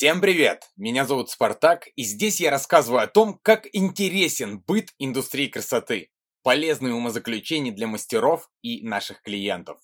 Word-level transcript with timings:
Всем 0.00 0.22
привет! 0.22 0.70
Меня 0.78 1.04
зовут 1.04 1.28
Спартак, 1.28 1.88
и 1.94 2.04
здесь 2.04 2.40
я 2.40 2.50
рассказываю 2.50 3.02
о 3.02 3.06
том, 3.06 3.38
как 3.42 3.66
интересен 3.74 4.58
быт 4.58 4.94
индустрии 4.98 5.46
красоты, 5.46 6.08
полезные 6.42 6.94
умозаключения 6.94 7.70
для 7.70 7.86
мастеров 7.86 8.48
и 8.62 8.82
наших 8.82 9.20
клиентов. 9.20 9.78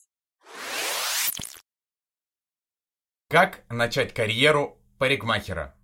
Как 3.29 3.67
начать 3.69 4.15
карьеру 4.15 4.79
парикмахера? 4.99 5.77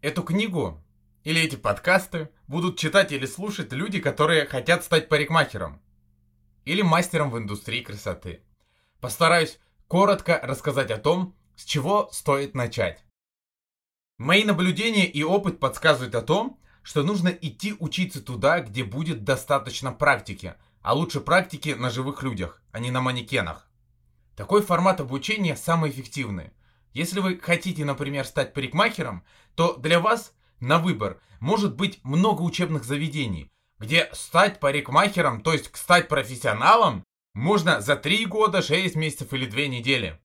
Эту 0.00 0.22
книгу 0.22 0.82
или 1.22 1.42
эти 1.42 1.56
подкасты 1.56 2.30
будут 2.48 2.78
читать 2.78 3.12
или 3.12 3.26
слушать 3.26 3.70
люди, 3.74 4.00
которые 4.00 4.46
хотят 4.46 4.82
стать 4.82 5.10
парикмахером 5.10 5.82
или 6.64 6.80
мастером 6.80 7.30
в 7.30 7.36
индустрии 7.36 7.82
красоты. 7.82 8.42
Постараюсь 8.98 9.58
коротко 9.88 10.40
рассказать 10.42 10.90
о 10.90 10.96
том, 10.96 11.36
с 11.54 11.66
чего 11.66 12.08
стоит 12.12 12.54
начать? 12.54 13.04
Мои 14.20 14.44
наблюдения 14.44 15.06
и 15.06 15.22
опыт 15.22 15.58
подсказывают 15.58 16.14
о 16.14 16.20
том, 16.20 16.60
что 16.82 17.02
нужно 17.02 17.28
идти 17.28 17.74
учиться 17.78 18.20
туда, 18.20 18.60
где 18.60 18.84
будет 18.84 19.24
достаточно 19.24 19.92
практики, 19.92 20.56
а 20.82 20.92
лучше 20.92 21.20
практики 21.22 21.70
на 21.70 21.88
живых 21.88 22.22
людях, 22.22 22.60
а 22.70 22.80
не 22.80 22.90
на 22.90 23.00
манекенах. 23.00 23.66
Такой 24.36 24.60
формат 24.60 25.00
обучения 25.00 25.56
самый 25.56 25.90
эффективный. 25.90 26.50
Если 26.92 27.18
вы 27.20 27.38
хотите, 27.38 27.86
например, 27.86 28.26
стать 28.26 28.52
парикмахером, 28.52 29.24
то 29.54 29.78
для 29.78 30.00
вас 30.00 30.34
на 30.60 30.78
выбор 30.78 31.18
может 31.40 31.74
быть 31.76 31.98
много 32.04 32.42
учебных 32.42 32.84
заведений, 32.84 33.50
где 33.78 34.10
стать 34.12 34.60
парикмахером, 34.60 35.40
то 35.40 35.54
есть 35.54 35.74
стать 35.74 36.08
профессионалом, 36.08 37.04
можно 37.32 37.80
за 37.80 37.96
3 37.96 38.26
года, 38.26 38.60
6 38.60 38.96
месяцев 38.96 39.32
или 39.32 39.46
2 39.46 39.60
недели. 39.68 40.20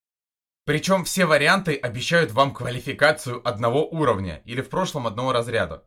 Причем 0.66 1.04
все 1.04 1.28
варианты 1.28 1.76
обещают 1.76 2.32
вам 2.32 2.52
квалификацию 2.52 3.48
одного 3.48 3.88
уровня 3.88 4.42
или 4.46 4.62
в 4.62 4.70
прошлом 4.70 5.06
одного 5.06 5.32
разряда. 5.32 5.86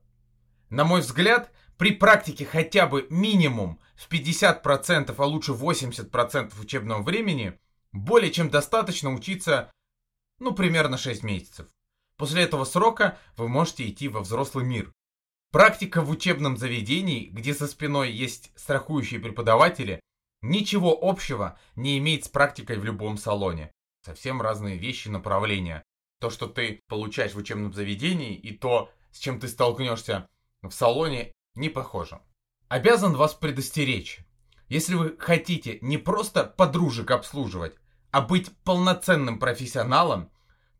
На 0.71 0.85
мой 0.85 1.01
взгляд, 1.01 1.53
при 1.77 1.91
практике 1.91 2.47
хотя 2.47 2.87
бы 2.87 3.09
минимум 3.11 3.81
в 3.97 4.09
50%, 4.09 5.13
а 5.17 5.25
лучше 5.25 5.51
80% 5.51 6.61
учебного 6.61 7.03
времени, 7.03 7.59
более 7.91 8.31
чем 8.31 8.51
достаточно 8.51 9.13
учиться, 9.13 9.73
ну, 10.39 10.55
примерно 10.55 10.97
6 10.97 11.25
месяцев. 11.25 11.67
После 12.17 12.45
этого 12.45 12.65
срока 12.65 13.19
вы 13.37 13.49
можете 13.49 13.89
идти 13.89 14.07
во 14.07 14.21
взрослый 14.21 14.65
мир. 14.65 14.93
Практика 15.51 16.03
в 16.03 16.11
учебном 16.11 16.57
заведении, 16.57 17.27
где 17.27 17.53
со 17.53 17.67
спиной 17.67 18.13
есть 18.13 18.53
страхующие 18.55 19.19
преподаватели, 19.19 19.99
ничего 20.41 20.97
общего 21.01 21.59
не 21.75 21.99
имеет 21.99 22.27
с 22.27 22.29
практикой 22.29 22.79
в 22.79 22.85
любом 22.85 23.19
салоне 23.19 23.73
совсем 24.09 24.41
разные 24.41 24.79
вещи, 24.79 25.09
направления. 25.09 25.85
То, 26.19 26.31
что 26.31 26.47
ты 26.47 26.81
получаешь 26.89 27.35
в 27.35 27.37
учебном 27.37 27.75
заведении, 27.75 28.35
и 28.35 28.57
то, 28.57 28.91
с 29.13 29.19
чем 29.19 29.39
ты 29.39 29.49
столкнешься 29.49 30.27
в 30.63 30.71
салоне, 30.71 31.35
не 31.55 31.69
похоже. 31.69 32.21
Обязан 32.69 33.15
вас 33.15 33.35
предостеречь. 33.35 34.21
Если 34.69 34.95
вы 34.95 35.17
хотите 35.19 35.79
не 35.83 35.99
просто 35.99 36.45
подружек 36.45 37.11
обслуживать, 37.11 37.75
а 38.11 38.23
быть 38.23 38.51
полноценным 38.65 39.39
профессионалом, 39.39 40.31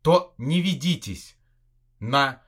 то 0.01 0.33
не 0.39 0.59
ведитесь 0.61 1.37
на 1.99 2.41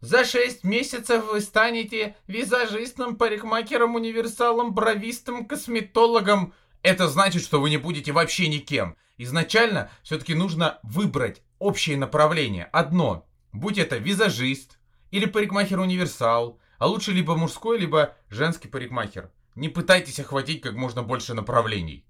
«За 0.00 0.24
шесть 0.24 0.62
месяцев 0.62 1.26
вы 1.26 1.40
станете 1.40 2.16
визажистом, 2.28 3.16
парикмахером, 3.16 3.96
универсалом, 3.96 4.74
бровистом, 4.74 5.46
косметологом». 5.46 6.54
Это 6.82 7.08
значит, 7.08 7.42
что 7.42 7.60
вы 7.60 7.68
не 7.68 7.78
будете 7.78 8.12
вообще 8.12 8.48
никем. 8.48 8.96
Изначально 9.22 9.90
все-таки 10.02 10.32
нужно 10.32 10.78
выбрать 10.82 11.42
общее 11.58 11.98
направление. 11.98 12.64
Одно. 12.72 13.28
Будь 13.52 13.76
это 13.76 13.98
визажист 13.98 14.78
или 15.10 15.26
парикмахер-универсал, 15.26 16.58
а 16.78 16.86
лучше 16.86 17.12
либо 17.12 17.36
мужской, 17.36 17.78
либо 17.78 18.16
женский 18.30 18.68
парикмахер. 18.68 19.30
Не 19.56 19.68
пытайтесь 19.68 20.20
охватить 20.20 20.62
как 20.62 20.72
можно 20.72 21.02
больше 21.02 21.34
направлений. 21.34 22.06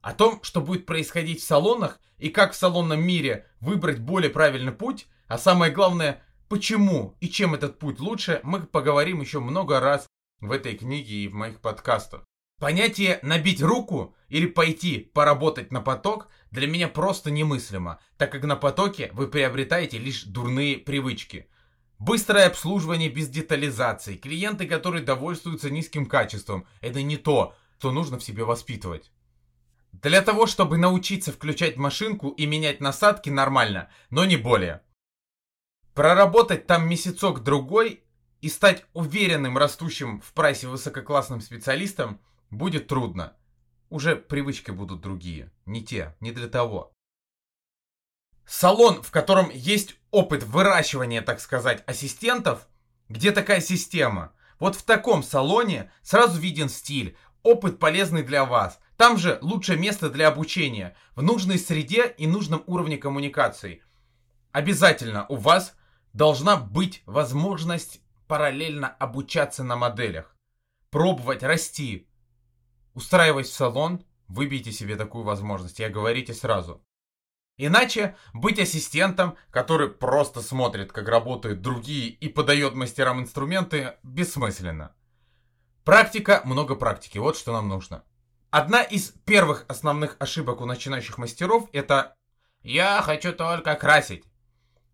О 0.00 0.12
том, 0.12 0.42
что 0.42 0.60
будет 0.60 0.86
происходить 0.86 1.40
в 1.40 1.46
салонах 1.46 2.00
и 2.18 2.30
как 2.30 2.52
в 2.52 2.56
салонном 2.56 3.00
мире 3.00 3.46
выбрать 3.60 4.00
более 4.00 4.30
правильный 4.30 4.72
путь, 4.72 5.06
а 5.28 5.38
самое 5.38 5.70
главное, 5.70 6.20
почему 6.48 7.14
и 7.20 7.28
чем 7.28 7.54
этот 7.54 7.78
путь 7.78 8.00
лучше, 8.00 8.40
мы 8.42 8.58
поговорим 8.58 9.20
еще 9.20 9.38
много 9.38 9.78
раз 9.78 10.08
в 10.40 10.50
этой 10.50 10.76
книге 10.76 11.14
и 11.14 11.28
в 11.28 11.34
моих 11.34 11.60
подкастах. 11.60 12.24
Понятие 12.60 13.18
«набить 13.22 13.60
руку» 13.60 14.14
или 14.28 14.46
«пойти 14.46 15.10
поработать 15.12 15.72
на 15.72 15.80
поток» 15.80 16.28
для 16.50 16.68
меня 16.68 16.88
просто 16.88 17.30
немыслимо, 17.30 17.98
так 18.16 18.30
как 18.30 18.44
на 18.44 18.54
потоке 18.54 19.10
вы 19.12 19.26
приобретаете 19.26 19.98
лишь 19.98 20.22
дурные 20.22 20.78
привычки. 20.78 21.48
Быстрое 21.98 22.46
обслуживание 22.46 23.08
без 23.08 23.28
детализации, 23.28 24.16
клиенты, 24.16 24.66
которые 24.66 25.04
довольствуются 25.04 25.68
низким 25.68 26.06
качеством– 26.06 26.66
это 26.80 27.02
не 27.02 27.16
то, 27.16 27.54
что 27.78 27.90
нужно 27.90 28.18
в 28.18 28.24
себе 28.24 28.44
воспитывать. 28.44 29.10
Для 29.92 30.22
того, 30.22 30.46
чтобы 30.46 30.78
научиться 30.78 31.32
включать 31.32 31.76
машинку 31.76 32.30
и 32.30 32.46
менять 32.46 32.80
насадки 32.80 33.30
нормально, 33.30 33.90
но 34.08 34.24
не 34.24 34.36
более. 34.36 34.80
Проработать 35.92 36.66
там 36.66 36.88
месяцок-другой 36.88 38.04
и 38.40 38.48
стать 38.48 38.86
уверенным 38.94 39.58
растущим 39.58 40.22
в 40.22 40.32
прайсе 40.32 40.68
высококлассным 40.68 41.40
специалистом– 41.40 42.20
Будет 42.54 42.86
трудно. 42.86 43.32
Уже 43.90 44.14
привычки 44.14 44.70
будут 44.70 45.00
другие. 45.00 45.50
Не 45.66 45.84
те, 45.84 46.14
не 46.20 46.30
для 46.30 46.46
того. 46.46 46.92
Салон, 48.46 49.02
в 49.02 49.10
котором 49.10 49.50
есть 49.50 49.96
опыт 50.12 50.44
выращивания, 50.44 51.20
так 51.20 51.40
сказать, 51.40 51.82
ассистентов, 51.88 52.68
где 53.08 53.32
такая 53.32 53.60
система. 53.60 54.34
Вот 54.60 54.76
в 54.76 54.84
таком 54.84 55.24
салоне 55.24 55.90
сразу 56.02 56.40
виден 56.40 56.68
стиль, 56.68 57.16
опыт 57.42 57.80
полезный 57.80 58.22
для 58.22 58.44
вас. 58.44 58.78
Там 58.96 59.18
же 59.18 59.40
лучшее 59.42 59.76
место 59.76 60.08
для 60.08 60.28
обучения, 60.28 60.96
в 61.16 61.22
нужной 61.22 61.58
среде 61.58 62.06
и 62.06 62.28
нужном 62.28 62.62
уровне 62.68 62.98
коммуникации. 62.98 63.82
Обязательно 64.52 65.26
у 65.28 65.34
вас 65.34 65.74
должна 66.12 66.56
быть 66.56 67.02
возможность 67.06 68.00
параллельно 68.28 68.86
обучаться 68.86 69.64
на 69.64 69.74
моделях. 69.74 70.36
Пробовать 70.90 71.42
расти, 71.42 72.06
Устраиваясь 72.94 73.48
в 73.48 73.54
салон, 73.54 74.04
выбейте 74.28 74.72
себе 74.72 74.96
такую 74.96 75.24
возможность, 75.24 75.80
я 75.80 75.90
говорите 75.90 76.32
сразу. 76.32 76.84
Иначе 77.56 78.16
быть 78.32 78.58
ассистентом, 78.58 79.36
который 79.50 79.88
просто 79.88 80.40
смотрит, 80.42 80.92
как 80.92 81.08
работают 81.08 81.60
другие 81.60 82.08
и 82.08 82.28
подает 82.28 82.74
мастерам 82.74 83.20
инструменты, 83.20 83.96
бессмысленно. 84.02 84.94
Практика, 85.84 86.42
много 86.44 86.74
практики, 86.74 87.18
вот 87.18 87.36
что 87.36 87.52
нам 87.52 87.68
нужно. 87.68 88.02
Одна 88.50 88.82
из 88.82 89.10
первых 89.24 89.64
основных 89.68 90.16
ошибок 90.18 90.60
у 90.60 90.64
начинающих 90.64 91.18
мастеров 91.18 91.68
это 91.72 92.16
«я 92.62 93.02
хочу 93.02 93.32
только 93.32 93.74
красить». 93.74 94.24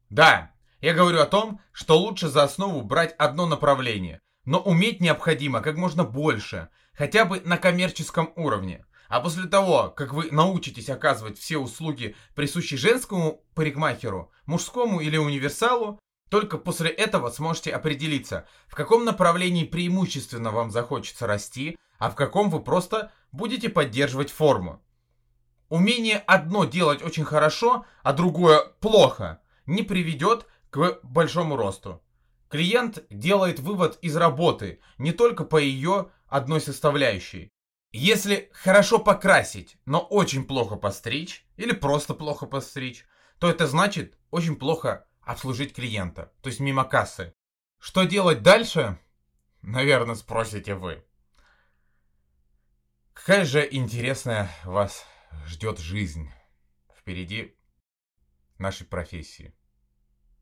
Да, 0.09 0.53
я 0.81 0.95
говорю 0.95 1.21
о 1.21 1.27
том, 1.27 1.61
что 1.73 1.99
лучше 1.99 2.29
за 2.29 2.43
основу 2.43 2.83
брать 2.83 3.15
одно 3.19 3.47
направление, 3.47 4.21
но 4.45 4.61
уметь 4.61 5.01
необходимо 5.01 5.61
как 5.61 5.77
можно 5.77 6.05
больше, 6.05 6.69
хотя 6.93 7.25
бы 7.25 7.41
на 7.41 7.57
коммерческом 7.57 8.33
уровне. 8.37 8.85
А 9.09 9.21
после 9.21 9.49
того, 9.49 9.91
как 9.91 10.13
вы 10.13 10.31
научитесь 10.31 10.89
оказывать 10.89 11.39
все 11.39 11.59
услуги, 11.59 12.15
присущие 12.35 12.79
женскому 12.79 13.43
парикмахеру, 13.55 14.31
мужскому 14.47 15.01
или 15.01 15.17
универсалу, 15.17 15.99
только 16.31 16.59
после 16.59 16.91
этого 16.91 17.29
сможете 17.31 17.73
определиться, 17.73 18.47
в 18.69 18.77
каком 18.77 19.05
направлении 19.05 19.65
преимущественно 19.65 20.53
вам 20.53 20.71
захочется 20.71 21.27
расти, 21.27 21.77
а 21.99 22.09
в 22.09 22.15
каком 22.15 22.51
вы 22.51 22.61
просто 22.61 23.13
будете 23.33 23.69
поддерживать 23.69 24.31
форму. 24.31 24.81
Умение 25.69 26.19
одно 26.19 26.65
делать 26.65 27.03
очень 27.03 27.25
хорошо, 27.25 27.85
а 28.03 28.13
другое 28.13 28.61
плохо, 28.81 29.41
не 29.67 29.83
приведет 29.83 30.47
к 30.71 31.01
большому 31.03 31.57
росту. 31.57 32.01
Клиент 32.51 33.05
делает 33.11 33.61
вывод 33.61 33.97
из 34.03 34.17
работы, 34.17 34.81
не 34.99 35.13
только 35.13 35.45
по 35.45 35.57
ее 35.57 36.11
одной 36.27 36.61
составляющей. 36.61 37.53
Если 37.93 38.51
хорошо 38.53 38.99
покрасить, 38.99 39.79
но 39.85 40.01
очень 40.01 40.45
плохо 40.45 40.75
постричь, 40.75 41.47
или 41.57 41.71
просто 41.71 42.13
плохо 42.13 42.47
постричь, 42.47 43.07
то 43.39 43.49
это 43.49 43.69
значит 43.69 44.19
очень 44.33 44.57
плохо 44.57 45.07
обслужить 45.23 45.75
клиента, 45.75 46.33
то 46.43 46.49
есть 46.49 46.59
мимо 46.59 46.85
кассы. 46.85 47.33
Что 47.79 48.03
делать 48.03 48.43
дальше? 48.43 48.99
Наверное, 49.63 50.17
спросите 50.17 50.75
вы. 50.75 51.05
Какая 53.13 53.45
же 53.45 53.67
интересная 53.71 54.51
вас 54.65 55.07
ждет 55.47 55.79
жизнь 55.79 56.29
впереди 56.99 57.57
нашей 58.59 58.87
профессии. 58.89 59.55